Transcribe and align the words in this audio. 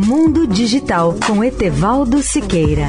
Mundo 0.00 0.46
Digital 0.46 1.16
com 1.26 1.42
Etevaldo 1.42 2.22
Siqueira. 2.22 2.86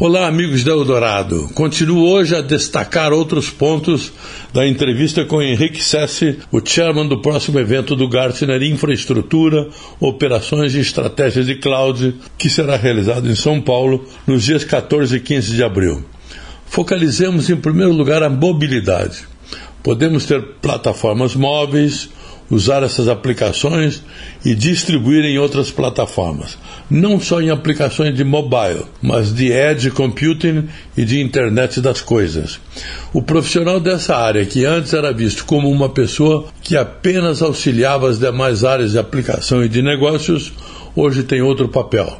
Olá, 0.00 0.26
amigos 0.26 0.64
da 0.64 0.72
Eldorado. 0.72 1.50
Continuo 1.52 2.08
hoje 2.08 2.34
a 2.34 2.40
destacar 2.40 3.12
outros 3.12 3.50
pontos 3.50 4.14
da 4.54 4.66
entrevista 4.66 5.26
com 5.26 5.42
Henrique 5.42 5.84
Sessi, 5.84 6.38
o 6.50 6.64
chairman 6.64 7.06
do 7.06 7.20
próximo 7.20 7.58
evento 7.58 7.94
do 7.94 8.08
Gartner 8.08 8.62
Infraestrutura, 8.62 9.68
Operações 10.00 10.74
e 10.74 10.80
Estratégias 10.80 11.44
de 11.44 11.56
Cloud, 11.56 12.14
que 12.38 12.48
será 12.48 12.76
realizado 12.76 13.28
em 13.28 13.34
São 13.34 13.60
Paulo 13.60 14.06
nos 14.26 14.42
dias 14.42 14.64
14 14.64 15.16
e 15.16 15.20
15 15.20 15.54
de 15.54 15.62
abril. 15.62 16.13
Focalizemos 16.74 17.48
em 17.48 17.54
primeiro 17.54 17.92
lugar 17.92 18.20
a 18.24 18.28
mobilidade. 18.28 19.28
Podemos 19.80 20.24
ter 20.24 20.42
plataformas 20.60 21.36
móveis, 21.36 22.10
usar 22.50 22.82
essas 22.82 23.06
aplicações 23.06 24.02
e 24.44 24.56
distribuir 24.56 25.24
em 25.24 25.38
outras 25.38 25.70
plataformas, 25.70 26.58
não 26.90 27.20
só 27.20 27.40
em 27.40 27.48
aplicações 27.48 28.12
de 28.16 28.24
mobile, 28.24 28.86
mas 29.00 29.32
de 29.32 29.52
edge 29.52 29.92
computing 29.92 30.68
e 30.96 31.04
de 31.04 31.20
internet 31.20 31.80
das 31.80 32.00
coisas. 32.00 32.58
O 33.12 33.22
profissional 33.22 33.78
dessa 33.78 34.16
área, 34.16 34.44
que 34.44 34.64
antes 34.64 34.92
era 34.94 35.12
visto 35.12 35.44
como 35.44 35.70
uma 35.70 35.90
pessoa 35.90 36.46
que 36.60 36.76
apenas 36.76 37.40
auxiliava 37.40 38.10
as 38.10 38.18
demais 38.18 38.64
áreas 38.64 38.90
de 38.90 38.98
aplicação 38.98 39.64
e 39.64 39.68
de 39.68 39.80
negócios, 39.80 40.52
hoje 40.96 41.22
tem 41.22 41.40
outro 41.40 41.68
papel. 41.68 42.18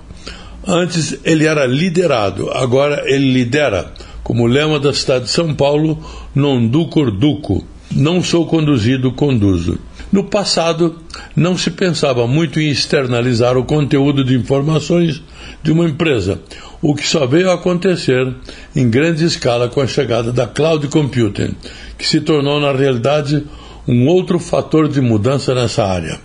Antes 0.65 1.19
ele 1.25 1.45
era 1.45 1.67
liderado, 1.67 2.51
agora 2.53 3.03
ele 3.05 3.33
lidera, 3.33 3.93
como 4.25 4.47
lema 4.47 4.81
da 4.81 4.93
cidade 4.93 5.27
de 5.27 5.31
São 5.31 5.55
Paulo, 5.55 6.03
non 6.35 6.67
ducor 6.67 7.13
duco. 7.13 7.65
Não 7.93 8.23
sou 8.23 8.47
conduzido, 8.47 9.13
conduzo. 9.13 9.79
No 10.11 10.25
passado, 10.25 10.99
não 11.37 11.57
se 11.57 11.71
pensava 11.71 12.27
muito 12.27 12.59
em 12.59 12.69
externalizar 12.69 13.57
o 13.57 13.65
conteúdo 13.65 14.25
de 14.25 14.35
informações 14.35 15.23
de 15.63 15.71
uma 15.71 15.85
empresa, 15.85 16.41
o 16.81 16.95
que 16.95 17.07
só 17.07 17.27
veio 17.27 17.51
a 17.51 17.55
acontecer 17.55 18.35
em 18.75 18.89
grande 18.89 19.25
escala 19.25 19.69
com 19.69 19.81
a 19.81 19.87
chegada 19.87 20.33
da 20.33 20.47
cloud 20.47 20.89
computing, 20.89 21.55
que 21.99 22.07
se 22.07 22.21
tornou 22.21 22.59
na 22.59 22.73
realidade 22.73 23.45
um 23.87 24.09
outro 24.09 24.39
fator 24.39 24.89
de 24.89 25.01
mudança 25.01 25.55
nessa 25.55 25.85
área. 25.85 26.19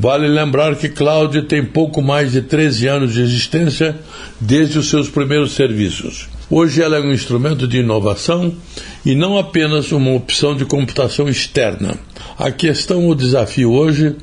Vale 0.00 0.28
lembrar 0.28 0.76
que 0.76 0.88
cloud 0.88 1.42
tem 1.42 1.64
pouco 1.64 2.00
mais 2.00 2.30
de 2.30 2.40
13 2.40 2.86
anos 2.86 3.14
de 3.14 3.20
existência 3.20 3.98
desde 4.40 4.78
os 4.78 4.88
seus 4.88 5.08
primeiros 5.08 5.56
serviços. 5.56 6.28
Hoje 6.48 6.80
ela 6.80 6.98
é 6.98 7.00
um 7.00 7.12
instrumento 7.12 7.66
de 7.66 7.78
inovação 7.78 8.54
e 9.04 9.16
não 9.16 9.36
apenas 9.36 9.90
uma 9.90 10.12
opção 10.12 10.54
de 10.54 10.64
computação 10.64 11.28
externa. 11.28 11.98
A 12.38 12.52
questão, 12.52 13.08
o 13.08 13.14
desafio 13.14 13.72
hoje 13.72 14.14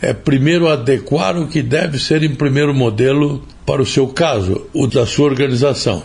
é 0.00 0.12
primeiro 0.12 0.68
adequar 0.68 1.36
o 1.36 1.48
que 1.48 1.62
deve 1.62 1.98
ser 1.98 2.22
em 2.22 2.32
primeiro 2.32 2.72
modelo 2.72 3.42
para 3.66 3.82
o 3.82 3.86
seu 3.86 4.06
caso, 4.06 4.68
o 4.72 4.86
da 4.86 5.04
sua 5.04 5.26
organização. 5.26 6.04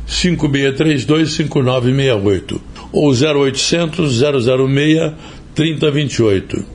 5632 0.05 1.33
5968 1.33 2.61
ou 2.91 3.11
0800 3.11 4.19
006 4.19 5.13
3028. 5.53 6.65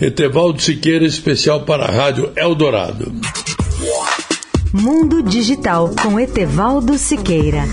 Etevaldo 0.00 0.60
Siqueira, 0.60 1.04
especial 1.04 1.62
para 1.64 1.84
a 1.84 1.90
Rádio 1.90 2.32
Eldorado. 2.36 3.12
Mundo 4.72 5.22
Digital 5.22 5.90
com 6.02 6.18
Etevaldo 6.18 6.96
Siqueira. 6.96 7.64